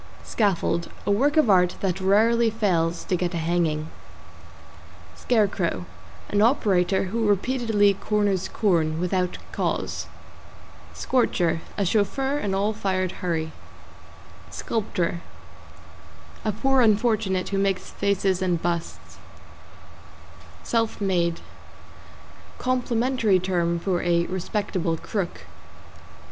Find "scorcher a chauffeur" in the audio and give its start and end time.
10.95-12.39